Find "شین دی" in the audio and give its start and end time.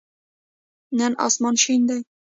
1.63-1.99